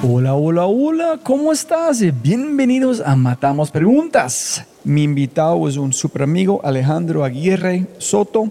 [0.00, 2.00] Hola, hola, hola, ¿cómo estás?
[2.22, 4.64] Bienvenidos a Matamos Preguntas.
[4.84, 8.48] Mi invitado es un super amigo Alejandro Aguirre Soto,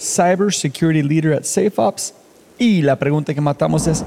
[0.00, 2.12] Cyber Security Leader at SafeOps.
[2.58, 4.04] Y la pregunta que matamos es,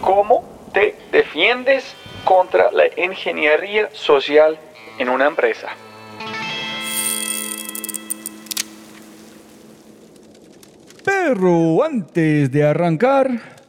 [0.00, 0.42] ¿cómo
[0.72, 1.84] te defiendes
[2.24, 4.58] contra la ingeniería social
[4.98, 5.68] en una empresa?
[11.04, 13.53] Pero antes de arrancar,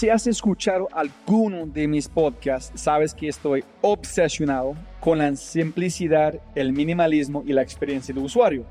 [0.00, 6.72] Si has escuchado alguno de mis podcasts, sabes que estoy obsesionado con la simplicidad, el
[6.72, 8.64] minimalismo y la experiencia del usuario.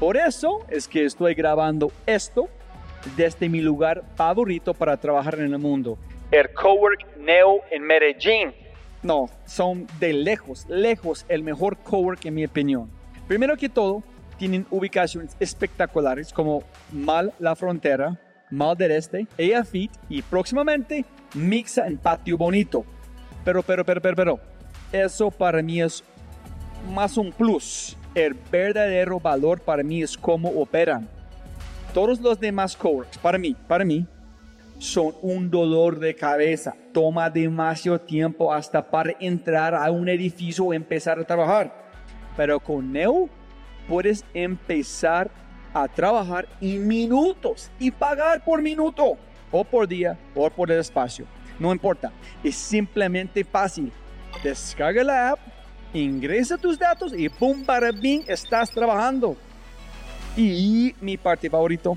[0.00, 2.48] Por eso es que estoy grabando esto
[3.18, 5.98] desde mi lugar favorito para trabajar en el mundo,
[6.30, 8.54] el Cowork Neo en Medellín.
[9.02, 12.90] No, son de lejos, lejos el mejor cowork en mi opinión.
[13.28, 14.02] Primero que todo,
[14.38, 18.18] tienen ubicaciones espectaculares como Mal La Frontera,
[18.50, 22.84] Mal del Este, EAFIT y próximamente Mixa en Patio Bonito.
[23.44, 24.40] Pero, pero, pero, pero, pero,
[24.92, 26.02] eso para mí es
[26.92, 27.96] más un plus.
[28.14, 31.08] El verdadero valor para mí es cómo operan.
[31.92, 34.06] Todos los demás coworks, para mí, para mí,
[34.78, 36.74] son un dolor de cabeza.
[36.92, 41.72] Toma demasiado tiempo hasta para entrar a un edificio o empezar a trabajar.
[42.36, 43.28] Pero con Neo
[43.88, 45.30] puedes empezar
[45.82, 49.16] a trabajar en minutos y pagar por minuto
[49.50, 51.26] o por día o por el espacio.
[51.58, 53.92] No importa, es simplemente fácil
[54.42, 55.38] descarga la app,
[55.92, 57.64] ingresa tus datos y ¡pum!
[57.64, 59.36] para bien estás trabajando.
[60.36, 61.96] Y mi parte favorito,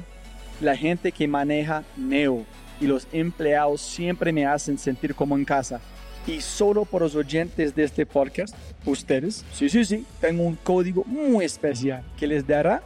[0.62, 2.46] la gente que maneja Neo
[2.80, 5.82] y los empleados siempre me hacen sentir como en casa.
[6.28, 11.04] Y solo por los oyentes de este podcast, ustedes, sí, sí, sí, tengo un código
[11.06, 12.82] muy especial que les dará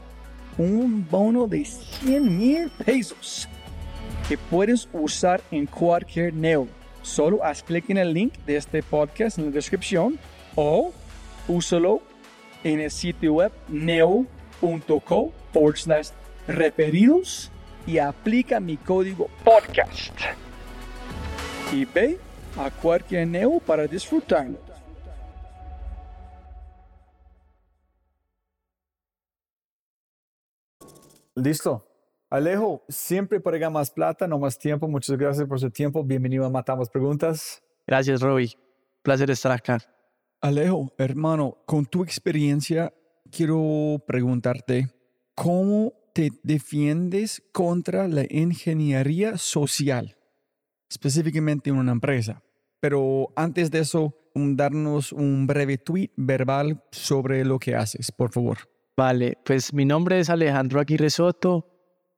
[0.58, 3.48] un bono de 100 mil pesos
[4.28, 6.68] que puedes usar en cualquier Neo
[7.04, 10.18] Solo haz clic en el link de este podcast en la descripción
[10.56, 10.94] o
[11.50, 12.02] úsalo
[12.64, 16.10] en el sitio web neo.co forward slash
[16.48, 17.52] referidos
[17.86, 20.14] y aplica mi código podcast.
[21.74, 22.18] Y ve
[22.58, 24.58] a cualquier Neo para disfrutarlo.
[31.36, 31.88] Listo.
[32.30, 34.88] Alejo, siempre para más plata, no más tiempo.
[34.88, 36.04] Muchas gracias por su tiempo.
[36.04, 37.64] Bienvenido a Matamos Preguntas.
[37.88, 38.58] Gracias, Robbie.
[39.02, 39.80] Placer estar acá.
[40.42, 42.94] Alejo, hermano, con tu experiencia,
[43.32, 44.90] quiero preguntarte,
[45.36, 50.16] ¿cómo te defiendes contra la ingeniería social,
[50.90, 52.44] específicamente en una empresa?
[52.80, 58.73] Pero antes de eso, darnos un breve tweet verbal sobre lo que haces, por favor.
[58.96, 61.68] Vale, pues mi nombre es Alejandro Aguirre Soto.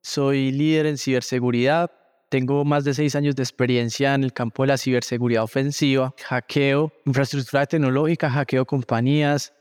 [0.02, 1.90] Soy líder en ciberseguridad.
[2.28, 6.92] Tengo más de seis años de experiencia en el campo de la ciberseguridad ofensiva, hackeo
[7.06, 9.54] infraestructura tecnológica, hackeo compañías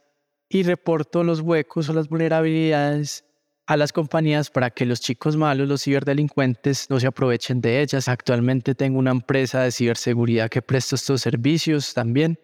[0.49, 3.23] y reporto los huecos o las vulnerabilidades
[3.65, 8.09] a las compañías para que los chicos malos, los ciberdelincuentes, no se aprovechen de ellas.
[8.09, 12.37] Actualmente tengo una empresa de ciberseguridad que presta estos servicios también.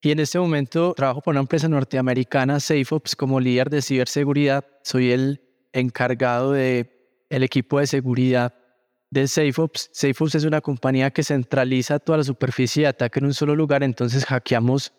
[0.00, 4.64] Y en este momento trabajo para una empresa norteamericana, SafeOps, como líder de ciberseguridad.
[4.82, 5.42] Soy el
[5.72, 6.98] encargado de
[7.30, 8.54] el equipo de seguridad
[9.10, 9.90] de SafeOps.
[9.92, 13.82] SafeOps es una compañía que centraliza toda la superficie de ataque en un solo lugar,
[13.82, 14.92] entonces hackeamos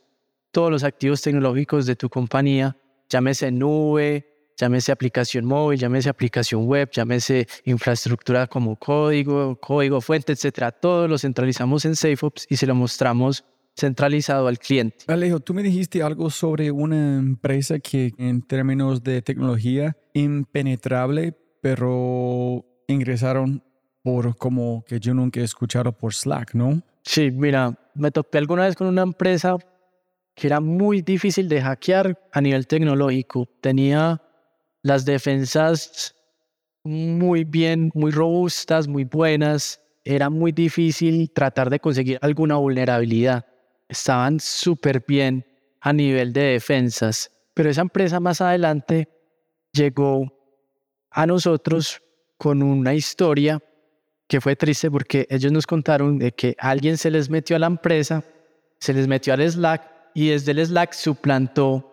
[0.51, 2.75] todos los activos tecnológicos de tu compañía,
[3.07, 10.71] llámese nube, llámese aplicación móvil, llámese aplicación web, llámese infraestructura como código, código fuente, etcétera.
[10.71, 13.45] Todo lo centralizamos en SafeOps y se lo mostramos
[13.79, 15.05] centralizado al cliente.
[15.07, 22.65] Alejo, tú me dijiste algo sobre una empresa que en términos de tecnología impenetrable pero
[22.87, 23.63] ingresaron
[24.01, 26.81] por como que yo nunca he escuchado por Slack, ¿no?
[27.03, 29.57] Sí, mira, me topé alguna vez con una empresa
[30.35, 33.45] que era muy difícil de hackear a nivel tecnológico.
[33.61, 34.21] Tenía
[34.81, 36.15] las defensas
[36.83, 39.81] muy bien, muy robustas, muy buenas.
[40.05, 43.45] Era muy difícil tratar de conseguir alguna vulnerabilidad.
[43.89, 45.45] Estaban súper bien
[45.81, 47.31] a nivel de defensas.
[47.53, 49.09] Pero esa empresa más adelante
[49.73, 50.31] llegó
[51.11, 52.01] a nosotros
[52.37, 53.61] con una historia
[54.27, 57.67] que fue triste porque ellos nos contaron de que alguien se les metió a la
[57.67, 58.23] empresa,
[58.79, 59.81] se les metió al Slack
[60.13, 61.91] y desde el Slack suplantó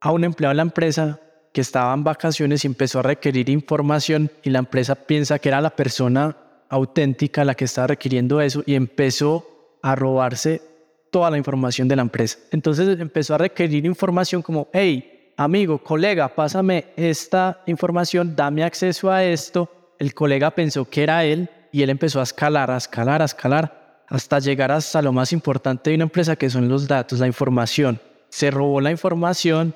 [0.00, 1.20] a un empleado de la empresa
[1.52, 5.60] que estaba en vacaciones y empezó a requerir información y la empresa piensa que era
[5.60, 6.36] la persona
[6.70, 10.62] auténtica la que estaba requiriendo eso y empezó a robarse
[11.10, 12.38] toda la información de la empresa.
[12.50, 19.24] Entonces empezó a requerir información como, hey, amigo, colega, pásame esta información, dame acceso a
[19.24, 19.94] esto.
[19.98, 24.04] El colega pensó que era él y él empezó a escalar, a escalar, a escalar,
[24.08, 28.00] hasta llegar hasta lo más importante de una empresa que son los datos, la información.
[28.28, 29.74] Se robó la información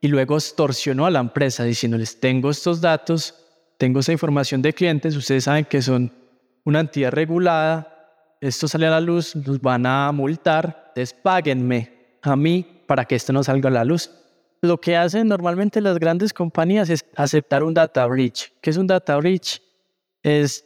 [0.00, 3.34] y luego extorsionó a la empresa diciéndoles, tengo estos datos,
[3.78, 6.12] tengo esa información de clientes, ustedes saben que son
[6.64, 7.89] una entidad regulada,
[8.40, 13.32] esto sale a la luz, los van a multar, despáguenme a mí para que esto
[13.32, 14.10] no salga a la luz.
[14.62, 18.52] Lo que hacen normalmente las grandes compañías es aceptar un data breach.
[18.60, 19.60] ¿Qué es un data breach?
[20.22, 20.64] Es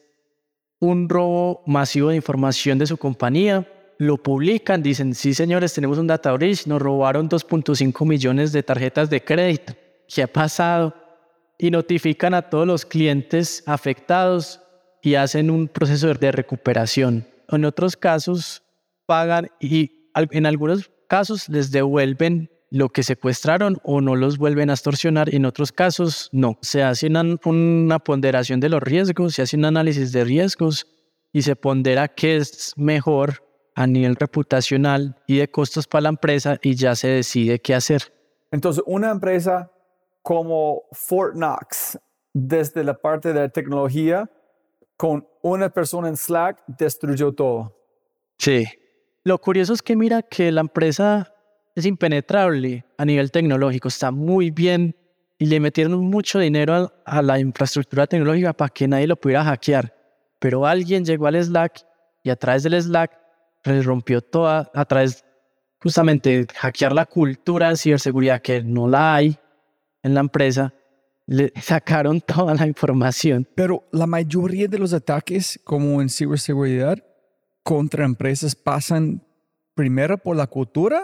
[0.80, 3.66] un robo masivo de información de su compañía,
[3.98, 9.08] lo publican, dicen, sí señores, tenemos un data breach, nos robaron 2.5 millones de tarjetas
[9.10, 9.74] de crédito.
[10.08, 10.94] ¿Qué ha pasado?
[11.58, 14.60] Y notifican a todos los clientes afectados
[15.00, 17.33] y hacen un proceso de recuperación.
[17.48, 18.62] En otros casos
[19.06, 24.72] pagan y en algunos casos les devuelven lo que secuestraron o no los vuelven a
[24.72, 25.32] extorsionar.
[25.32, 26.58] En otros casos, no.
[26.60, 30.86] Se hace una, una, ponderación de los riesgos, se hace un análisis de riesgos
[31.32, 33.44] y se pondera qué es mejor
[33.76, 38.12] a nivel reputacional y de costos para la empresa y ya se decide qué hacer.
[38.50, 39.70] Entonces, una empresa
[40.22, 41.98] como Fort Knox,
[42.32, 44.30] desde la parte de la tecnología,
[44.96, 47.76] con una persona en Slack, destruyó todo.
[48.38, 48.66] Sí.
[49.24, 51.32] Lo curioso es que mira que la empresa
[51.74, 54.94] es impenetrable a nivel tecnológico, está muy bien
[55.38, 59.94] y le metieron mucho dinero a, la infraestructura tecnológica para que nadie lo pudiera hackear.
[60.38, 61.84] Pero alguien llegó al Slack
[62.22, 63.18] y a través del Slack
[63.64, 65.24] rompió toda, a través
[65.82, 69.38] justamente hackear la cultura de ciberseguridad que no la hay
[70.02, 70.72] en la empresa,
[71.26, 73.46] le sacaron toda la información.
[73.54, 76.98] Pero la mayoría de los ataques, como en ciberseguridad,
[77.62, 79.22] contra empresas pasan
[79.74, 81.02] primero por la cultura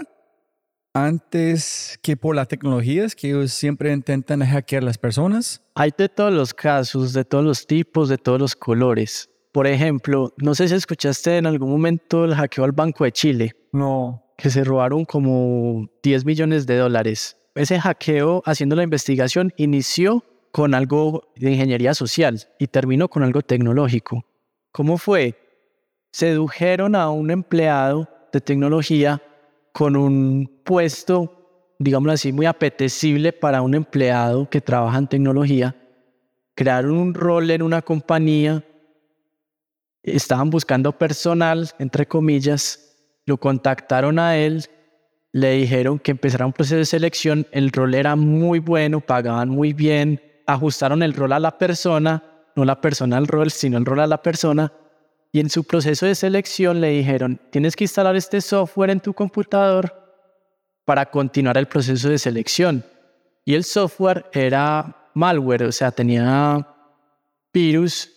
[0.93, 5.63] antes que por las tecnologías que ellos siempre intentan hackear a las personas?
[5.75, 9.31] Hay de todos los casos, de todos los tipos, de todos los colores.
[9.53, 13.57] Por ejemplo, no sé si escuchaste en algún momento el hackeo al Banco de Chile.
[13.73, 14.25] No.
[14.37, 17.37] Que se robaron como 10 millones de dólares.
[17.55, 23.43] Ese hackeo, haciendo la investigación, inició con algo de ingeniería social y terminó con algo
[23.43, 24.25] tecnológico.
[24.73, 25.37] ¿Cómo fue?
[26.13, 29.23] Sedujeron a un empleado de tecnología
[29.73, 35.77] con un puesto, digámoslo así, muy apetecible para un empleado que trabaja en tecnología.
[36.55, 38.65] Crearon un rol en una compañía,
[40.03, 44.67] estaban buscando personal, entre comillas, lo contactaron a él,
[45.33, 49.73] le dijeron que empezara un proceso de selección, el rol era muy bueno, pagaban muy
[49.73, 52.23] bien, ajustaron el rol a la persona,
[52.57, 54.73] no la persona al rol, sino el rol a la persona,
[55.33, 59.15] y en su proceso de selección le dijeron, tienes que instalar este software en tu
[59.15, 59.95] computador
[60.85, 62.85] para continuar el proceso de selección.
[63.45, 66.67] Y el software era malware, o sea, tenía
[67.53, 68.11] virus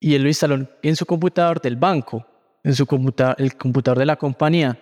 [0.00, 2.26] y él lo instaló en su computador del banco,
[2.62, 4.78] en su computador, el computador de la compañía.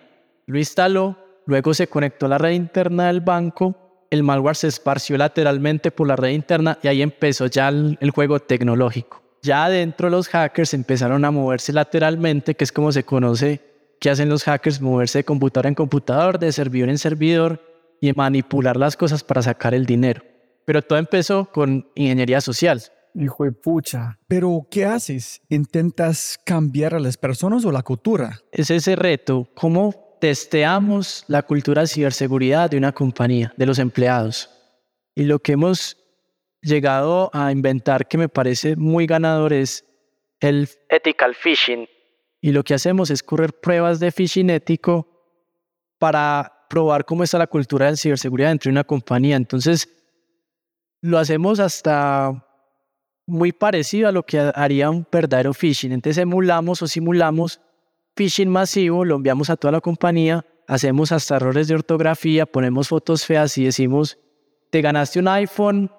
[0.47, 5.17] Lo instaló, luego se conectó a la red interna del banco, el malware se esparció
[5.17, 9.23] lateralmente por la red interna y ahí empezó ya el, el juego tecnológico.
[9.43, 13.61] Ya adentro los hackers empezaron a moverse lateralmente, que es como se conoce
[14.03, 17.61] que hacen los hackers, moverse de computador en computador, de servidor en servidor
[18.01, 20.23] y manipular las cosas para sacar el dinero.
[20.65, 22.83] Pero todo empezó con ingeniería social.
[23.15, 24.19] Hijo de pucha.
[24.27, 25.41] Pero, ¿qué haces?
[25.49, 28.41] ¿Intentas cambiar a las personas o la cultura?
[28.51, 29.49] Es ese reto.
[29.55, 34.49] ¿Cómo testeamos la cultura de ciberseguridad de una compañía, de los empleados?
[35.17, 35.97] Y lo que hemos
[36.61, 39.85] llegado a inventar que me parece muy ganador es
[40.39, 41.89] el ethical phishing.
[42.41, 45.09] Y lo que hacemos es correr pruebas de phishing ético
[45.99, 49.35] para probar cómo está la cultura de ciberseguridad dentro de una compañía.
[49.35, 49.89] Entonces,
[51.01, 52.47] lo hacemos hasta
[53.27, 55.91] muy parecido a lo que haría un verdadero phishing.
[55.91, 57.61] Entonces, emulamos o simulamos
[58.17, 63.27] phishing masivo, lo enviamos a toda la compañía hacemos hasta errores de ortografía, ponemos fotos
[63.27, 64.19] feas y decimos,
[64.71, 65.91] te ganaste un iPhone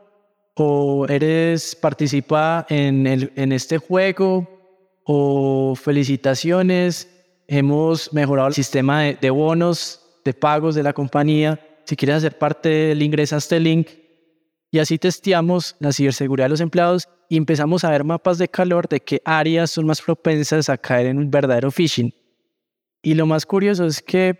[0.55, 4.47] o eres participa en, en este juego
[5.03, 7.09] o felicitaciones,
[7.47, 11.59] hemos mejorado el sistema de, de, bonos, de pagos de la compañía.
[11.83, 13.89] Si quieres hacer parte del ingresa a este link
[14.73, 18.87] y así testeamos la ciberseguridad de los empleados y empezamos a ver mapas de calor
[18.87, 22.11] de qué áreas son más propensas a caer en un verdadero phishing.
[23.03, 24.35] Y lo más curioso es que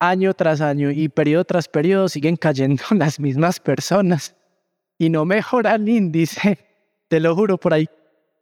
[0.00, 4.34] año tras año y periodo tras periodo siguen cayendo las mismas personas
[4.96, 6.58] y no mejora el índice.
[7.08, 7.86] Te lo juro, por ahí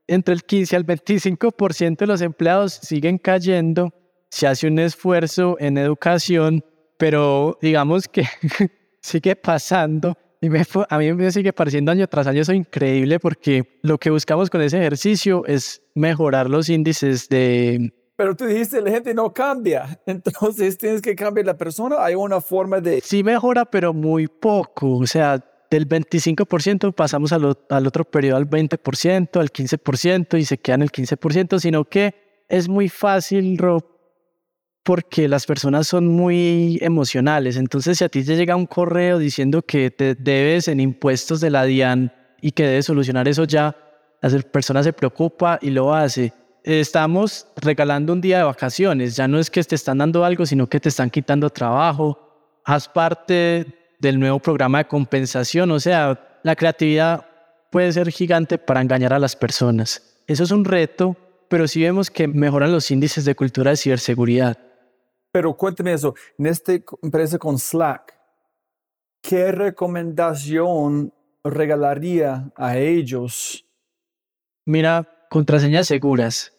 [0.07, 3.93] entre el 15 al 25% de los empleados siguen cayendo.
[4.31, 6.65] Se hace un esfuerzo en educación,
[6.99, 8.29] pero digamos que
[9.03, 10.17] sigue pasando.
[10.45, 10.49] Y
[10.91, 14.61] a mí me sigue pareciendo año tras año eso increíble porque lo que buscamos con
[14.61, 17.95] ese ejercicio es mejorar los índices de...
[18.17, 22.43] Pero tú dijiste, la gente no cambia, entonces tienes que cambiar la persona, hay una
[22.43, 23.01] forma de...
[23.01, 27.45] Sí mejora, pero muy poco, o sea, del 25% pasamos al,
[27.87, 32.91] otro periodo al 20%, al 15% y se quedan el 15%, sino que es muy
[32.91, 33.83] fácil, Rob,
[34.85, 37.57] porque las personas son muy emocionales.
[37.57, 41.51] Entonces, si a ti te llega un correo diciendo que te debes en impuestos de
[41.51, 42.13] la DIAN
[42.43, 43.75] y que debes solucionar eso ya,
[44.21, 46.33] la persona se preocupa y lo hace.
[46.63, 50.67] Estamos regalando un día de vacaciones, ya no es que te están dando algo, sino
[50.67, 52.19] que te están quitando trabajo.
[52.65, 53.67] Haz parte
[53.99, 55.71] del nuevo programa de compensación.
[55.71, 57.27] O sea, la creatividad
[57.71, 60.21] puede ser gigante para engañar a las personas.
[60.27, 61.17] Eso es un reto,
[61.49, 64.59] pero sí vemos que mejoran los índices de cultura de ciberseguridad.
[65.35, 68.17] Pero cuénteme eso, en esta empresa con Slack,
[69.21, 71.13] ¿qué recomendación
[71.43, 73.67] regalaría a ellos?
[74.65, 76.57] Mira, contraseñas seguras.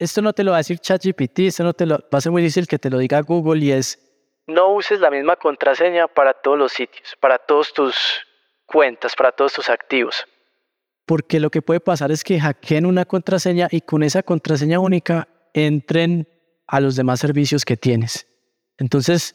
[0.00, 2.32] Esto no te lo va a decir ChatGPT, esto no te lo va a ser
[2.32, 4.04] muy difícil que te lo diga Google y es
[4.48, 7.94] no uses la misma contraseña para todos los sitios, para todas tus
[8.66, 10.26] cuentas, para todos tus activos.
[11.06, 15.28] Porque lo que puede pasar es que hackeen una contraseña y con esa contraseña única
[15.52, 16.26] entren
[16.68, 18.26] a los demás servicios que tienes.
[18.76, 19.34] Entonces,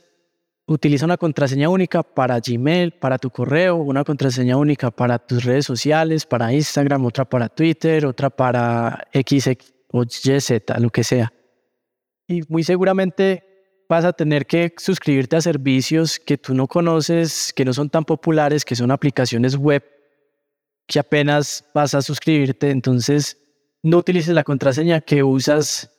[0.65, 5.65] utiliza una contraseña única para Gmail, para tu correo, una contraseña única para tus redes
[5.65, 9.49] sociales, para Instagram, otra para Twitter, otra para X
[9.91, 11.33] o YZ, lo que sea.
[12.27, 13.43] Y muy seguramente
[13.89, 18.05] vas a tener que suscribirte a servicios que tú no conoces, que no son tan
[18.05, 19.83] populares, que son aplicaciones web,
[20.87, 22.69] que apenas vas a suscribirte.
[22.69, 23.37] Entonces,
[23.81, 25.89] no utilices la contraseña que usas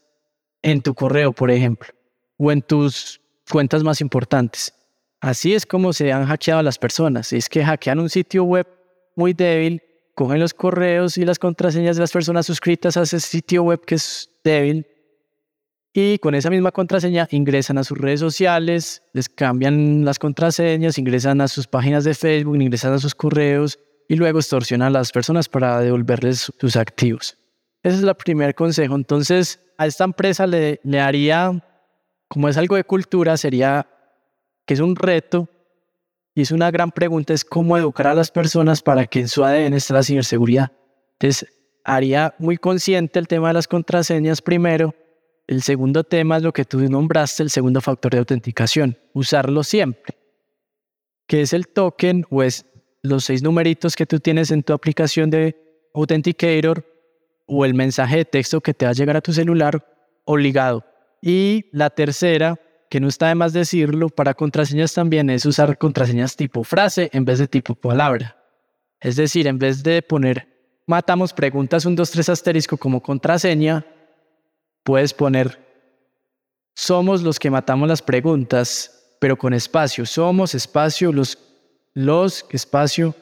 [0.64, 1.88] en tu correo, por ejemplo,
[2.37, 4.75] o en tus cuentas más importantes.
[5.21, 7.33] Así es como se han hackeado a las personas.
[7.33, 8.66] Es que hackean un sitio web
[9.14, 9.83] muy débil,
[10.14, 13.94] cogen los correos y las contraseñas de las personas suscritas a ese sitio web que
[13.94, 14.87] es débil
[15.97, 21.40] y con esa misma contraseña ingresan a sus redes sociales, les cambian las contraseñas, ingresan
[21.40, 23.78] a sus páginas de Facebook, ingresan a sus correos
[24.09, 27.38] y luego extorsionan a las personas para devolverles sus activos.
[27.84, 28.96] Ese es el primer consejo.
[28.96, 31.62] Entonces, a esta empresa le, le haría,
[32.28, 33.86] como es algo de cultura, sería
[34.64, 35.48] que es un reto
[36.34, 39.44] y es una gran pregunta, es cómo educar a las personas para que en su
[39.44, 40.72] ADN esté la ciberseguridad.
[41.20, 41.52] Entonces,
[41.84, 44.94] haría muy consciente el tema de las contraseñas primero,
[45.46, 50.16] el segundo tema es lo que tú nombraste, el segundo factor de autenticación, usarlo siempre,
[51.26, 52.64] que es el token o es
[53.02, 55.54] los seis numeritos que tú tienes en tu aplicación de
[55.92, 56.93] Authenticator
[57.46, 59.84] o el mensaje de texto que te va a llegar a tu celular
[60.24, 60.84] obligado.
[61.20, 62.58] Y la tercera,
[62.90, 67.24] que no está de más decirlo, para contraseñas también es usar contraseñas tipo frase en
[67.24, 68.36] vez de tipo palabra.
[69.00, 70.48] Es decir, en vez de poner
[70.86, 73.84] matamos preguntas 1, 2, 3 asterisco como contraseña,
[74.82, 75.58] puedes poner,
[76.74, 80.04] somos los que matamos las preguntas, pero con espacio.
[80.04, 81.38] Somos espacio, los,
[81.94, 83.14] los espacio,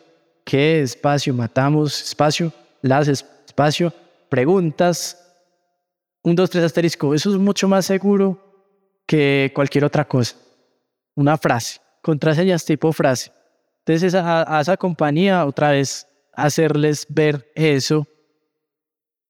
[0.45, 3.93] qué espacio, matamos espacio, las espacio,
[4.33, 5.19] preguntas.
[6.23, 7.15] Un, dos, tres asterisco.
[7.15, 8.39] Eso es mucho más seguro
[9.07, 10.37] que cualquier otra cosa.
[11.15, 11.81] Una frase.
[12.03, 13.31] Contraseñas tipo frase.
[13.85, 18.07] Entonces a, a esa compañía otra vez hacerles ver eso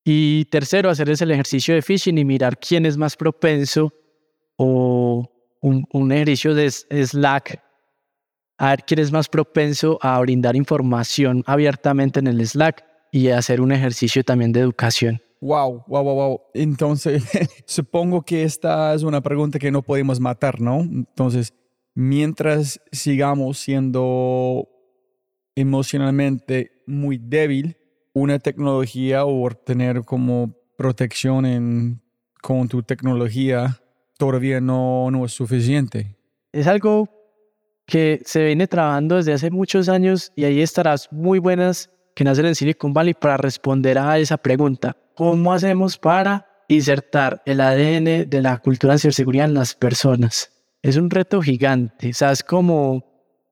[0.04, 3.92] y tercero, hacer el ejercicio de phishing y mirar quién es más propenso
[4.56, 5.28] o
[5.62, 7.60] un, ejercicio de Slack,
[8.58, 13.60] a ver quién es más propenso a brindar información abiertamente en el Slack y hacer
[13.60, 15.22] un ejercicio también de educación.
[15.40, 16.40] Wow, wow, wow, wow.
[16.54, 17.22] Entonces,
[17.66, 20.80] supongo que esta es una pregunta que no podemos matar, ¿no?
[20.80, 21.52] Entonces,
[21.94, 24.68] mientras sigamos siendo
[25.54, 27.76] emocionalmente muy débil,
[28.14, 32.02] una tecnología o tener como protección en,
[32.40, 33.78] con tu tecnología
[34.16, 36.16] todavía no, no es suficiente.
[36.52, 37.08] Es algo
[37.86, 42.46] que se viene trabajando desde hace muchos años y ahí estarás muy buenas que nacen
[42.46, 44.96] en Silicon Valley para responder a esa pregunta.
[45.14, 50.50] ¿Cómo hacemos para insertar el ADN de la cultura de ciberseguridad en las personas?
[50.82, 52.10] Es un reto gigante.
[52.10, 53.04] O sea, es como, o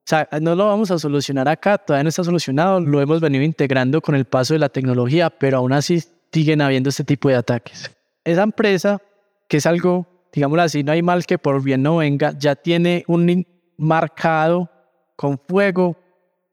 [0.04, 4.00] sea, no lo vamos a solucionar acá, todavía no está solucionado, lo hemos venido integrando
[4.00, 6.02] con el paso de la tecnología, pero aún así
[6.32, 7.90] siguen habiendo este tipo de ataques.
[8.24, 9.00] Esa empresa,
[9.48, 13.04] que es algo, digámoslo así, no hay mal que por bien no venga, ya tiene
[13.06, 14.70] un marcado
[15.16, 15.96] con fuego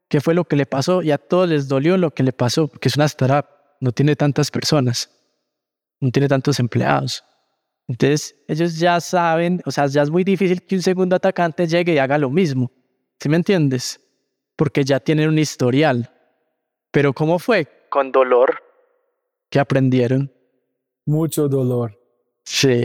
[0.08, 2.68] qué fue lo que le pasó y a todos les dolió lo que le pasó,
[2.68, 3.46] porque es una startup,
[3.80, 5.10] no tiene tantas personas,
[6.00, 7.24] no tiene tantos empleados.
[7.86, 11.94] Entonces, ellos ya saben, o sea, ya es muy difícil que un segundo atacante llegue
[11.94, 12.70] y haga lo mismo.
[13.18, 14.00] ¿Sí me entiendes?
[14.56, 16.10] Porque ya tienen un historial.
[16.90, 17.66] Pero ¿cómo fue?
[17.88, 18.62] Con dolor.
[19.48, 20.30] ¿Qué aprendieron?
[21.06, 21.98] Mucho dolor.
[22.44, 22.84] Sí.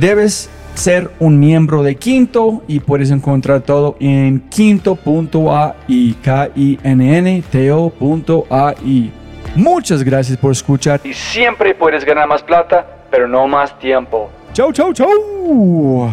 [0.00, 7.18] Debes ser un miembro de Quinto y puedes encontrar todo en quinto.ai, k i n
[7.18, 9.10] n t -O
[9.56, 14.30] Muchas gracias por escuchar y siempre puedes ganar más plata, pero no más tiempo.
[14.52, 16.12] Chau, chau, chau.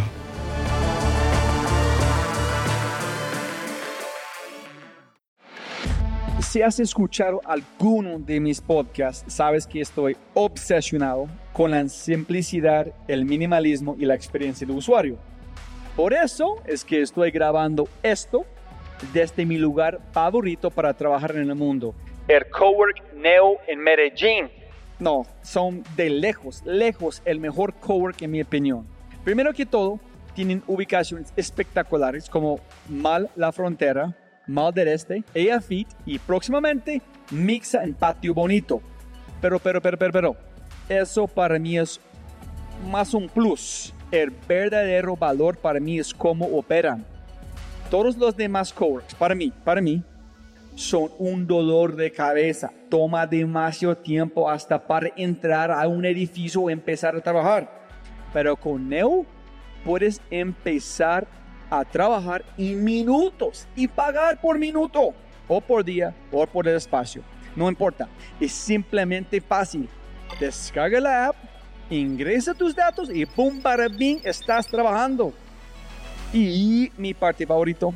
[6.39, 13.23] Si has escuchado alguno de mis podcasts, sabes que estoy obsesionado con la simplicidad, el
[13.23, 15.17] minimalismo y la experiencia de usuario.
[15.95, 18.45] Por eso es que estoy grabando esto
[19.13, 21.95] desde mi lugar favorito para trabajar en el mundo,
[22.27, 24.49] el Cowork Neo en Medellín.
[24.99, 28.85] No, son de lejos, lejos el mejor cowork en mi opinión.
[29.23, 30.01] Primero que todo,
[30.33, 34.13] tienen ubicaciones espectaculares como Mal La Frontera,
[34.45, 38.81] Mal del Este, Ella Fit y próximamente Mixa en Patio Bonito.
[39.39, 40.37] Pero, pero, pero, pero, pero,
[40.89, 41.99] eso para mí es
[42.89, 43.93] más un plus.
[44.11, 47.05] El verdadero valor para mí es cómo operan.
[47.89, 50.03] Todos los demás coworks, para mí, para mí,
[50.75, 52.71] son un dolor de cabeza.
[52.89, 57.69] Toma demasiado tiempo hasta para entrar a un edificio o empezar a trabajar.
[58.33, 59.25] Pero con Neo
[59.83, 61.27] puedes empezar
[61.69, 65.13] a trabajar en minutos y pagar por minuto
[65.47, 67.23] o por día o por el espacio.
[67.55, 69.87] No importa, es simplemente fácil.
[70.39, 71.35] Descarga la app,
[71.89, 73.61] ingresa tus datos y ¡pum!
[73.61, 75.33] para bien estás trabajando.
[76.33, 77.93] Y mi parte favorito,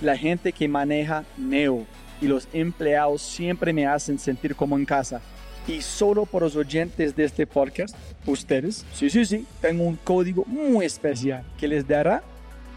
[0.00, 1.84] la gente que maneja Neo
[2.20, 5.20] y los empleados siempre me hacen sentir como en casa.
[5.66, 10.44] Y solo por los oyentes de este podcast, ustedes, sí, sí, sí, tengo un código
[10.46, 12.22] muy especial que les dará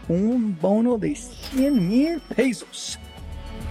[0.08, 2.98] un bono de 100 mil pesos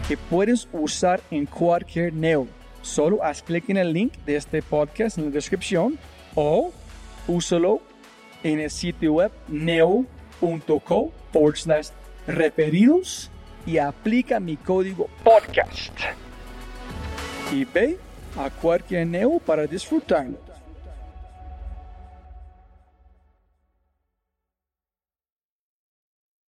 [0.07, 2.47] que puedes usar en cualquier Neo.
[2.85, 5.97] Solo haz clic en el link de este podcast en la descripción
[6.35, 6.71] o
[7.27, 7.81] úsalo
[8.43, 11.11] en el sitio web neo.co
[12.27, 13.31] referidos
[13.65, 15.99] y aplica mi código podcast.
[17.51, 17.97] Y ve
[18.37, 20.44] a cualquier Neo para disfrutarlo.